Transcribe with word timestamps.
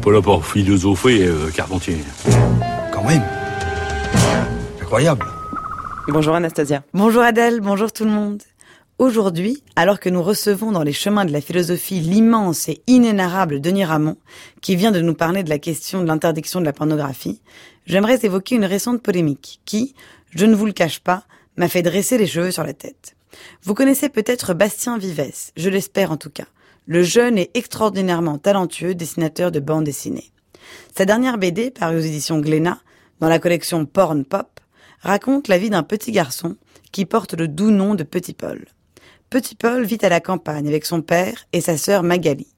pas 0.00 0.12
là 0.12 0.22
pour 0.22 0.46
philosopher, 0.46 1.26
euh, 1.26 1.50
Carpentier. 1.50 1.98
Quand 2.92 3.04
même. 3.04 3.22
Incroyable. 4.80 5.26
Bonjour 6.08 6.34
Anastasia. 6.34 6.82
Bonjour 6.94 7.22
Adèle, 7.22 7.60
bonjour 7.60 7.92
tout 7.92 8.04
le 8.04 8.10
monde. 8.10 8.42
Aujourd'hui, 8.98 9.62
alors 9.76 10.00
que 10.00 10.08
nous 10.08 10.22
recevons 10.22 10.72
dans 10.72 10.82
les 10.82 10.92
chemins 10.92 11.24
de 11.24 11.32
la 11.32 11.40
philosophie 11.40 12.00
l'immense 12.00 12.68
et 12.68 12.82
inénarrable 12.86 13.60
Denis 13.60 13.84
Ramon, 13.84 14.16
qui 14.62 14.74
vient 14.74 14.90
de 14.90 15.00
nous 15.00 15.14
parler 15.14 15.42
de 15.42 15.50
la 15.50 15.58
question 15.58 16.00
de 16.00 16.06
l'interdiction 16.06 16.60
de 16.60 16.66
la 16.66 16.72
pornographie, 16.72 17.40
j'aimerais 17.86 18.18
évoquer 18.22 18.56
une 18.56 18.64
récente 18.64 19.02
polémique 19.02 19.60
qui, 19.66 19.94
je 20.34 20.46
ne 20.46 20.54
vous 20.54 20.66
le 20.66 20.72
cache 20.72 21.00
pas, 21.00 21.24
m'a 21.56 21.68
fait 21.68 21.82
dresser 21.82 22.16
les 22.16 22.26
cheveux 22.26 22.50
sur 22.50 22.64
la 22.64 22.72
tête. 22.72 23.16
Vous 23.62 23.74
connaissez 23.74 24.08
peut-être 24.08 24.54
Bastien 24.54 24.98
Vives, 24.98 25.52
je 25.56 25.68
l'espère 25.68 26.10
en 26.10 26.16
tout 26.16 26.30
cas, 26.30 26.46
le 26.86 27.02
jeune 27.02 27.38
et 27.38 27.50
extraordinairement 27.54 28.38
talentueux 28.38 28.94
dessinateur 28.94 29.50
de 29.52 29.60
bande 29.60 29.84
dessinée. 29.84 30.32
Sa 30.96 31.04
dernière 31.04 31.38
BD, 31.38 31.70
parue 31.70 31.96
aux 31.96 32.00
éditions 32.00 32.40
Glénat, 32.40 32.80
dans 33.20 33.28
la 33.28 33.38
collection 33.38 33.86
Porn 33.86 34.24
Pop, 34.24 34.60
raconte 35.00 35.48
la 35.48 35.58
vie 35.58 35.70
d'un 35.70 35.82
petit 35.82 36.12
garçon 36.12 36.56
qui 36.92 37.06
porte 37.06 37.34
le 37.34 37.48
doux 37.48 37.70
nom 37.70 37.94
de 37.94 38.02
Petit 38.02 38.34
Paul. 38.34 38.66
Petit 39.30 39.54
Paul 39.54 39.84
vit 39.84 39.98
à 40.02 40.08
la 40.08 40.20
campagne 40.20 40.66
avec 40.66 40.84
son 40.84 41.02
père 41.02 41.46
et 41.52 41.60
sa 41.60 41.76
sœur 41.76 42.02
Magali. 42.02 42.48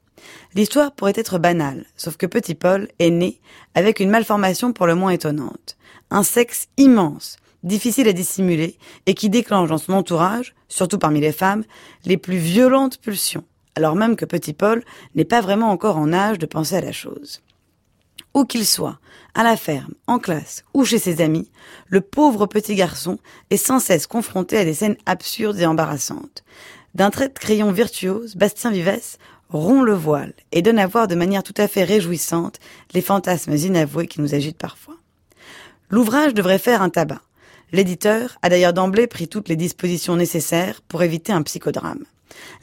L'histoire 0.55 0.93
pourrait 0.93 1.13
être 1.15 1.37
banale, 1.37 1.85
sauf 1.95 2.17
que 2.17 2.25
Petit 2.25 2.55
Paul 2.55 2.87
est 2.99 3.09
né 3.09 3.39
avec 3.75 3.99
une 3.99 4.09
malformation 4.09 4.73
pour 4.73 4.87
le 4.87 4.95
moins 4.95 5.11
étonnante. 5.11 5.77
Un 6.09 6.23
sexe 6.23 6.67
immense, 6.77 7.37
difficile 7.63 8.07
à 8.07 8.13
dissimuler 8.13 8.77
et 9.05 9.13
qui 9.13 9.29
déclenche 9.29 9.69
dans 9.69 9.77
son 9.77 9.93
entourage, 9.93 10.55
surtout 10.67 10.97
parmi 10.97 11.21
les 11.21 11.31
femmes, 11.31 11.63
les 12.05 12.17
plus 12.17 12.37
violentes 12.37 12.99
pulsions, 12.99 13.45
alors 13.75 13.95
même 13.95 14.15
que 14.15 14.25
Petit 14.25 14.53
Paul 14.53 14.83
n'est 15.15 15.25
pas 15.25 15.41
vraiment 15.41 15.71
encore 15.71 15.97
en 15.97 16.13
âge 16.13 16.39
de 16.39 16.45
penser 16.45 16.75
à 16.75 16.81
la 16.81 16.91
chose. 16.91 17.41
Où 18.33 18.45
qu'il 18.45 18.65
soit, 18.65 18.99
à 19.35 19.43
la 19.43 19.57
ferme, 19.57 19.93
en 20.07 20.19
classe 20.19 20.63
ou 20.73 20.85
chez 20.85 20.97
ses 20.97 21.21
amis, 21.21 21.49
le 21.87 22.01
pauvre 22.01 22.47
petit 22.47 22.75
garçon 22.75 23.19
est 23.51 23.57
sans 23.57 23.79
cesse 23.79 24.07
confronté 24.07 24.57
à 24.57 24.65
des 24.65 24.73
scènes 24.73 24.97
absurdes 25.05 25.59
et 25.59 25.65
embarrassantes. 25.65 26.43
D'un 26.95 27.11
trait 27.11 27.29
de 27.29 27.33
crayon 27.33 27.71
virtuose, 27.71 28.35
Bastien 28.35 28.71
Vives 28.71 29.17
rompt 29.49 29.85
le 29.85 29.93
voile 29.93 30.33
et 30.51 30.61
donne 30.61 30.79
à 30.79 30.87
voir 30.87 31.07
de 31.07 31.15
manière 31.15 31.43
tout 31.43 31.53
à 31.57 31.67
fait 31.67 31.83
réjouissante 31.83 32.59
les 32.93 33.01
fantasmes 33.01 33.53
inavoués 33.53 34.07
qui 34.07 34.21
nous 34.21 34.33
agitent 34.33 34.57
parfois. 34.57 34.95
L'ouvrage 35.89 36.33
devrait 36.33 36.59
faire 36.59 36.81
un 36.81 36.89
tabac. 36.89 37.21
L'éditeur 37.71 38.37
a 38.41 38.49
d'ailleurs 38.49 38.73
d'emblée 38.73 39.07
pris 39.07 39.27
toutes 39.27 39.49
les 39.49 39.55
dispositions 39.55 40.15
nécessaires 40.15 40.81
pour 40.87 41.03
éviter 41.03 41.33
un 41.33 41.43
psychodrame. 41.43 42.03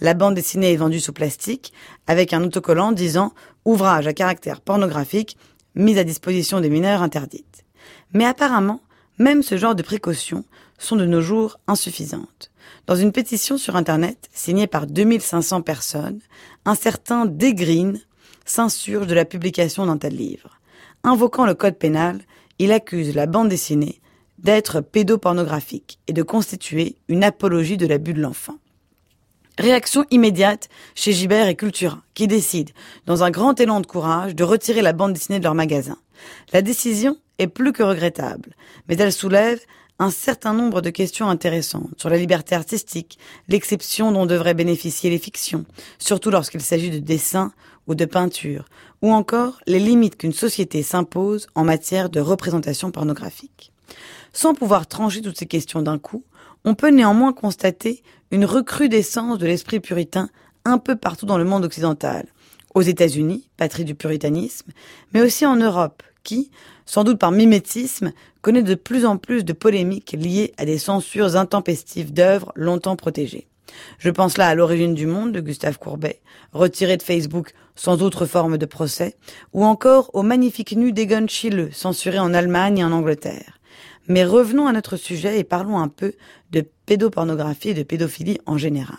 La 0.01 0.15
bande 0.15 0.35
dessinée 0.35 0.73
est 0.73 0.77
vendue 0.77 1.01
sous 1.01 1.13
plastique, 1.13 1.73
avec 2.07 2.33
un 2.33 2.43
autocollant 2.43 2.93
disant 2.93 3.33
ouvrage 3.65 4.07
à 4.07 4.13
caractère 4.13 4.61
pornographique 4.61 5.37
mise 5.75 5.99
à 5.99 6.05
disposition 6.05 6.61
des 6.61 6.71
mineurs 6.71 7.03
interdites. 7.03 7.65
Mais 8.13 8.25
apparemment, 8.25 8.81
même 9.19 9.43
ce 9.43 9.57
genre 9.57 9.75
de 9.75 9.83
précautions 9.83 10.45
sont 10.79 10.97
de 10.97 11.07
nos 11.07 11.21
jours 11.21 11.59
insuffisantes. 11.67 12.51
Dans 12.87 12.97
une 12.97 13.13
pétition 13.13 13.59
sur 13.59 13.77
Internet, 13.77 14.29
signée 14.33 14.67
par 14.67 14.87
2500 14.87 15.63
personnes, 15.63 16.21
un 16.65 16.75
certain 16.75 17.27
Degreen 17.27 18.01
s'insurge 18.45 19.07
de 19.07 19.15
la 19.15 19.25
publication 19.25 19.87
d'un 19.87 19.99
tel 19.99 20.17
livre. 20.17 20.59
Invoquant 21.05 21.47
le 21.47 21.55
code 21.55 21.77
pénal, 21.77 22.21
il 22.59 22.73
accuse 22.73 23.15
la 23.15 23.27
bande 23.27 23.49
dessinée 23.49 24.01
d'être 24.39 24.81
pédopornographique 24.81 25.99
et 26.09 26.13
de 26.13 26.23
constituer 26.23 26.97
une 27.09 27.25
apologie 27.25 27.77
de 27.77 27.87
l'abus 27.87 28.15
de 28.15 28.23
l'enfant. 28.23 28.57
Réaction 29.61 30.07
immédiate 30.11 30.71
chez 30.95 31.13
Gibert 31.13 31.47
et 31.47 31.55
Cultura, 31.55 32.01
qui 32.15 32.27
décident, 32.27 32.73
dans 33.05 33.25
un 33.25 33.31
grand 33.31 33.61
élan 33.61 33.83
de 33.83 33.87
courage, 33.87 34.35
de 34.35 34.43
retirer 34.43 34.81
la 34.81 34.95
bande 34.95 35.13
dessinée 35.13 35.39
de 35.39 35.45
leur 35.45 35.55
magasin. 35.55 35.99
La 36.55 36.63
décision 36.63 37.19
est 37.39 37.47
plus 37.47 37.75
que 37.75 37.83
regrettable, 37.83 38.55
mais 38.89 38.97
elle 38.97 39.13
soulève 39.13 39.61
un 39.99 40.11
certain 40.11 40.55
nombre 40.55 40.81
de 40.81 40.89
questions 40.89 41.29
intéressantes 41.29 41.91
sur 41.99 42.09
la 42.09 42.17
liberté 42.17 42.55
artistique, 42.55 43.19
l'exception 43.49 44.13
dont 44.13 44.25
devraient 44.25 44.55
bénéficier 44.55 45.11
les 45.11 45.19
fictions, 45.19 45.67
surtout 45.99 46.31
lorsqu'il 46.31 46.63
s'agit 46.63 46.89
de 46.89 46.99
dessin 46.99 47.53
ou 47.87 47.95
de 47.95 48.07
peinture, 48.07 48.65
ou 49.03 49.13
encore 49.13 49.61
les 49.67 49.79
limites 49.79 50.17
qu'une 50.17 50.33
société 50.33 50.83
s'impose 50.83 51.49
en 51.55 51.65
matière 51.65 52.09
de 52.09 52.21
représentation 52.21 52.91
pornographique. 52.91 53.73
Sans 54.33 54.55
pouvoir 54.55 54.87
trancher 54.87 55.21
toutes 55.21 55.39
ces 55.39 55.45
questions 55.45 55.83
d'un 55.83 55.99
coup, 55.99 56.25
on 56.65 56.75
peut 56.75 56.91
néanmoins 56.91 57.33
constater 57.33 58.03
une 58.31 58.45
recrudescence 58.45 59.39
de 59.39 59.47
l'esprit 59.47 59.81
puritain 59.81 60.29
un 60.65 60.79
peu 60.79 60.97
partout 60.97 61.27
dans 61.27 61.39
le 61.39 61.45
monde 61.45 61.65
occidental, 61.65 62.27
aux 62.75 62.83
États-Unis, 62.83 63.49
patrie 63.57 63.85
du 63.85 63.95
puritanisme, 63.95 64.71
mais 65.13 65.23
aussi 65.23 65.47
en 65.47 65.57
Europe, 65.57 66.03
qui, 66.23 66.51
sans 66.87 67.05
doute 67.05 67.19
par 67.19 67.33
mimétisme, 67.33 68.13
connaît 68.43 68.63
de 68.63 68.75
plus 68.75 69.05
en 69.05 69.17
plus 69.17 69.45
de 69.45 69.53
polémiques 69.53 70.17
liées 70.19 70.53
à 70.59 70.65
des 70.65 70.79
censures 70.79 71.37
intempestives 71.37 72.13
d'œuvres 72.13 72.53
longtemps 72.55 72.97
protégées. 72.97 73.47
Je 73.99 74.11
pense 74.11 74.37
là 74.37 74.49
à 74.49 74.55
l'origine 74.55 74.95
du 74.95 75.07
monde 75.07 75.33
de 75.33 75.41
Gustave 75.41 75.79
Courbet, 75.79 76.21
retiré 76.53 76.97
de 76.97 77.03
Facebook 77.03 77.53
sans 77.77 78.03
autre 78.03 78.27
forme 78.27 78.59
de 78.59 78.67
procès, 78.67 79.17
ou 79.53 79.65
encore 79.65 80.11
au 80.13 80.23
magnifique 80.23 80.73
nu 80.77 80.93
d'Egon 80.93 81.27
Schiele, 81.29 81.71
censuré 81.73 82.19
en 82.19 82.35
Allemagne 82.35 82.79
et 82.79 82.85
en 82.85 82.93
Angleterre. 82.93 83.60
Mais 84.09 84.25
revenons 84.25 84.67
à 84.67 84.73
notre 84.73 84.97
sujet 84.97 85.39
et 85.39 85.45
parlons 85.45 85.79
un 85.79 85.89
peu 85.89 86.13
de 86.51 86.65
pédopornographie 86.87 87.71
et 87.71 87.75
de 87.75 87.83
pédophilie 87.83 88.39
en 88.47 88.59
général. 88.59 88.99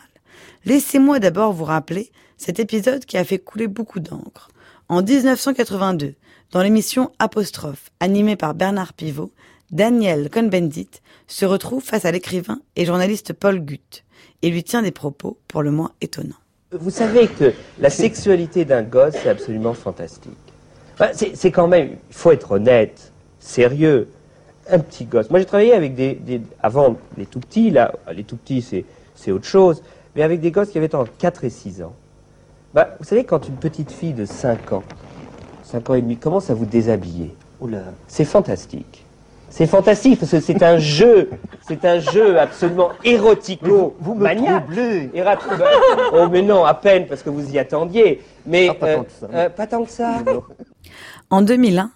Laissez-moi 0.65 1.19
d'abord 1.19 1.53
vous 1.53 1.65
rappeler 1.65 2.11
cet 2.37 2.59
épisode 2.59 3.05
qui 3.05 3.17
a 3.17 3.23
fait 3.23 3.39
couler 3.39 3.67
beaucoup 3.67 3.99
d'encre. 3.99 4.49
En 4.89 5.01
1982, 5.01 6.15
dans 6.51 6.61
l'émission 6.61 7.11
Apostrophe, 7.19 7.89
animée 7.99 8.35
par 8.35 8.53
Bernard 8.53 8.93
Pivot, 8.93 9.31
Daniel 9.71 10.29
Cohn-Bendit 10.29 10.89
se 11.27 11.45
retrouve 11.45 11.83
face 11.83 12.05
à 12.05 12.11
l'écrivain 12.11 12.59
et 12.75 12.85
journaliste 12.85 13.33
Paul 13.33 13.59
Gutt 13.59 14.03
et 14.41 14.49
lui 14.49 14.63
tient 14.63 14.81
des 14.81 14.91
propos 14.91 15.37
pour 15.47 15.63
le 15.63 15.71
moins 15.71 15.91
étonnants. 16.01 16.35
Vous 16.71 16.89
savez 16.89 17.27
que 17.27 17.53
la 17.79 17.89
sexualité 17.89 18.65
d'un 18.65 18.83
gosse, 18.83 19.15
c'est 19.21 19.29
absolument 19.29 19.73
fantastique. 19.73 20.31
c'est 21.13 21.51
quand 21.51 21.67
même, 21.67 21.97
il 22.09 22.15
faut 22.15 22.31
être 22.31 22.51
honnête, 22.51 23.11
sérieux 23.39 24.09
un 24.69 24.79
petit 24.79 25.05
gosse. 25.05 25.29
Moi, 25.29 25.39
j'ai 25.39 25.45
travaillé 25.45 25.73
avec 25.73 25.95
des, 25.95 26.41
Avant, 26.61 26.95
les 27.17 27.25
tout 27.25 27.39
petits, 27.39 27.71
là, 27.71 27.93
les 28.13 28.23
tout 28.23 28.37
petits, 28.37 28.61
c'est 29.15 29.31
autre 29.31 29.45
chose, 29.45 29.83
mais 30.15 30.23
avec 30.23 30.39
des 30.39 30.51
gosses 30.51 30.69
qui 30.69 30.77
avaient 30.77 30.93
entre 30.95 31.11
4 31.17 31.43
et 31.43 31.49
6 31.49 31.83
ans. 31.83 31.93
Bah, 32.73 32.95
vous 32.99 33.05
savez, 33.05 33.23
quand 33.23 33.47
une 33.47 33.57
petite 33.57 33.91
fille 33.91 34.13
de 34.13 34.25
5 34.25 34.73
ans, 34.73 34.83
5 35.63 35.89
ans 35.89 35.93
et 35.95 36.01
demi, 36.01 36.17
commence 36.17 36.49
à 36.49 36.53
vous 36.53 36.65
déshabiller, 36.65 37.35
c'est 38.07 38.25
fantastique. 38.25 39.05
C'est 39.49 39.67
fantastique 39.67 40.17
parce 40.17 40.31
que 40.31 40.39
c'est 40.39 40.63
un 40.63 40.77
jeu, 40.77 41.29
c'est 41.67 41.83
un 41.83 41.99
jeu 41.99 42.39
absolument 42.39 42.91
érotico 43.03 43.97
vous, 43.99 44.15
me 44.15 44.33
troublez. 44.33 45.09
oh 46.13 46.29
mais 46.31 46.41
non, 46.41 46.63
à 46.63 46.73
peine 46.73 47.05
parce 47.05 47.21
que 47.21 47.29
vous 47.29 47.51
y 47.51 47.59
attendiez. 47.59 48.21
Mais 48.45 48.69
ah, 48.69 48.73
pas, 48.75 48.95
tant 48.95 49.03
que 49.03 49.11
ça. 49.11 49.27
Euh, 49.33 49.49
pas 49.49 49.67
tant 49.67 49.83
que 49.83 49.91
ça. 49.91 50.23
En 51.29 51.41
2001, 51.41 51.91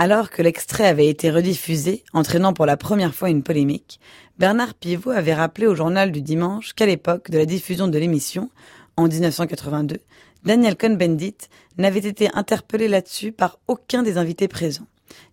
alors 0.00 0.30
que 0.30 0.40
l'extrait 0.40 0.86
avait 0.86 1.08
été 1.08 1.30
rediffusé, 1.30 2.04
entraînant 2.14 2.54
pour 2.54 2.64
la 2.64 2.78
première 2.78 3.14
fois 3.14 3.28
une 3.28 3.42
polémique, 3.42 4.00
Bernard 4.38 4.72
Pivot 4.72 5.10
avait 5.10 5.34
rappelé 5.34 5.66
au 5.66 5.74
journal 5.74 6.10
du 6.10 6.22
dimanche 6.22 6.72
qu'à 6.72 6.86
l'époque 6.86 7.30
de 7.30 7.36
la 7.36 7.44
diffusion 7.44 7.86
de 7.86 7.98
l'émission, 7.98 8.48
en 8.96 9.08
1982, 9.08 9.98
Daniel 10.42 10.76
Cohn-Bendit 10.76 11.36
n'avait 11.76 12.08
été 12.08 12.30
interpellé 12.32 12.88
là-dessus 12.88 13.30
par 13.30 13.58
aucun 13.68 14.02
des 14.02 14.16
invités 14.16 14.48
présents. 14.48 14.86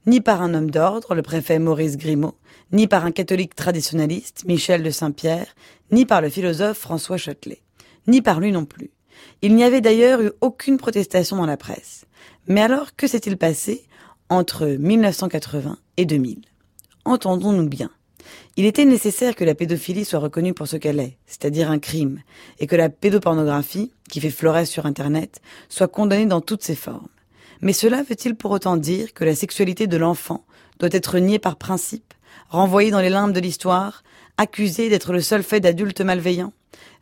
Ni 0.05 0.19
par 0.19 0.41
un 0.41 0.53
homme 0.53 0.69
d'ordre, 0.69 1.15
le 1.15 1.21
préfet 1.21 1.59
Maurice 1.59 1.95
Grimaud, 1.95 2.35
ni 2.73 2.87
par 2.87 3.05
un 3.05 3.11
catholique 3.11 3.55
traditionnaliste, 3.55 4.43
Michel 4.47 4.83
de 4.83 4.89
Saint-Pierre, 4.89 5.47
ni 5.93 6.05
par 6.05 6.19
le 6.19 6.27
philosophe 6.27 6.79
François 6.79 7.15
Châtelet. 7.15 7.61
Ni 8.07 8.21
par 8.21 8.41
lui 8.41 8.51
non 8.51 8.65
plus. 8.65 8.91
Il 9.41 9.55
n'y 9.55 9.63
avait 9.63 9.79
d'ailleurs 9.79 10.19
eu 10.19 10.31
aucune 10.41 10.75
protestation 10.75 11.37
dans 11.37 11.45
la 11.45 11.55
presse. 11.55 12.03
Mais 12.47 12.61
alors, 12.61 12.97
que 12.97 13.07
s'est-il 13.07 13.37
passé? 13.37 13.87
Entre 14.29 14.65
1980 14.65 15.77
et 15.97 16.05
2000. 16.05 16.41
Entendons-nous 17.05 17.67
bien. 17.67 17.89
Il 18.57 18.65
était 18.65 18.85
nécessaire 18.85 19.35
que 19.35 19.45
la 19.45 19.55
pédophilie 19.55 20.03
soit 20.03 20.19
reconnue 20.19 20.53
pour 20.53 20.67
ce 20.67 20.77
qu'elle 20.77 20.99
est, 20.99 21.17
c'est-à-dire 21.27 21.71
un 21.71 21.79
crime, 21.79 22.21
et 22.59 22.67
que 22.67 22.75
la 22.75 22.89
pédopornographie, 22.89 23.91
qui 24.09 24.19
fait 24.19 24.29
florès 24.29 24.69
sur 24.69 24.85
Internet, 24.85 25.41
soit 25.69 25.87
condamnée 25.87 26.25
dans 26.25 26.41
toutes 26.41 26.63
ses 26.63 26.75
formes. 26.75 27.07
Mais 27.61 27.73
cela 27.73 28.03
veut-il 28.03 28.35
pour 28.35 28.51
autant 28.51 28.77
dire 28.77 29.13
que 29.13 29.23
la 29.23 29.35
sexualité 29.35 29.87
de 29.87 29.97
l'enfant 29.97 30.45
doit 30.79 30.89
être 30.91 31.17
niée 31.19 31.39
par 31.39 31.55
principe, 31.55 32.13
renvoyée 32.49 32.91
dans 32.91 33.01
les 33.01 33.09
limbes 33.09 33.33
de 33.33 33.39
l'histoire, 33.39 34.03
accusée 34.37 34.89
d'être 34.89 35.13
le 35.13 35.21
seul 35.21 35.43
fait 35.43 35.59
d'adultes 35.59 36.01
malveillants 36.01 36.53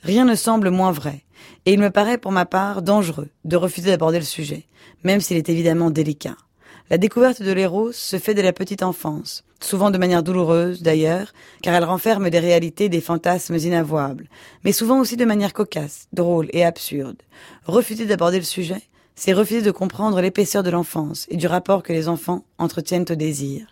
Rien 0.01 0.25
ne 0.25 0.36
semble 0.36 0.69
moins 0.69 0.92
vrai, 0.92 1.24
et 1.66 1.74
il 1.74 1.80
me 1.80 1.89
paraît 1.89 2.19
pour 2.19 2.31
ma 2.31 2.45
part 2.45 2.81
dangereux 2.81 3.30
de 3.44 3.56
refuser 3.56 3.89
d'aborder 3.89 4.19
le 4.19 4.25
sujet, 4.25 4.68
même 5.04 5.19
s'il 5.19 5.38
est 5.38 5.50
évidemment 5.50 5.89
délicat. 5.89 6.36
La 6.92 7.00
découverte 7.00 7.42
de 7.42 7.52
l'éros 7.52 7.92
se 7.92 8.20
fait 8.20 8.36
dès 8.36 8.44
la 8.44 8.54
petite 8.54 8.84
enfance, 8.84 9.44
souvent 9.60 9.90
de 9.90 9.98
manière 9.98 10.22
douloureuse 10.22 10.84
d'ailleurs, 10.84 11.34
car 11.64 11.74
elle 11.74 11.84
renferme 11.84 12.30
des 12.30 12.38
réalités, 12.38 12.90
des 12.90 13.02
fantasmes 13.02 13.56
inavouables, 13.56 14.30
mais 14.64 14.72
souvent 14.72 15.00
aussi 15.00 15.18
de 15.18 15.26
manière 15.26 15.54
cocasse, 15.54 16.08
drôle 16.14 16.48
et 16.54 16.64
absurde. 16.64 17.18
Refuser 17.66 18.06
d'aborder 18.06 18.38
le 18.38 18.44
sujet, 18.44 18.84
c'est 19.16 19.34
refuser 19.34 19.64
de 19.64 19.72
comprendre 19.72 20.22
l'épaisseur 20.22 20.62
de 20.62 20.70
l'enfance 20.70 21.26
et 21.30 21.38
du 21.38 21.48
rapport 21.48 21.82
que 21.82 21.92
les 21.92 22.08
enfants 22.08 22.46
entretiennent 22.60 23.06
au 23.10 23.16
désir. 23.16 23.66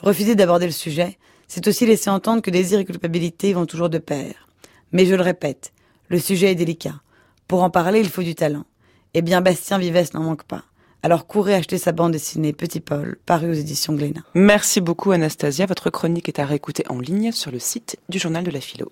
Refuser 0.00 0.34
d'aborder 0.34 0.66
le 0.66 0.72
sujet, 0.72 1.18
c'est 1.46 1.68
aussi 1.68 1.86
laisser 1.86 2.10
entendre 2.10 2.42
que 2.42 2.50
désir 2.50 2.80
et 2.80 2.84
culpabilité 2.84 3.52
vont 3.52 3.66
toujours 3.66 3.90
de 3.90 3.98
pair. 3.98 4.48
Mais 4.90 5.06
je 5.06 5.14
le 5.14 5.22
répète, 5.22 5.72
le 6.08 6.18
sujet 6.18 6.50
est 6.50 6.56
délicat. 6.56 7.00
Pour 7.46 7.62
en 7.62 7.70
parler, 7.70 8.00
il 8.00 8.08
faut 8.08 8.24
du 8.24 8.34
talent. 8.34 8.64
Eh 9.14 9.22
bien, 9.22 9.40
Bastien 9.40 9.78
Vives 9.78 10.10
n'en 10.14 10.22
manque 10.22 10.44
pas. 10.44 10.64
Alors 11.06 11.28
courez 11.28 11.54
acheter 11.54 11.78
sa 11.78 11.92
bande 11.92 12.10
dessinée 12.10 12.52
Petit 12.52 12.80
Paul, 12.80 13.16
parue 13.26 13.48
aux 13.48 13.52
éditions 13.52 13.92
Glénat. 13.92 14.22
Merci 14.34 14.80
beaucoup 14.80 15.12
Anastasia. 15.12 15.64
Votre 15.64 15.88
chronique 15.88 16.28
est 16.28 16.40
à 16.40 16.44
réécouter 16.44 16.82
en 16.88 16.98
ligne 16.98 17.30
sur 17.30 17.52
le 17.52 17.60
site 17.60 17.96
du 18.08 18.18
Journal 18.18 18.42
de 18.42 18.50
la 18.50 18.60
Philo. 18.60 18.90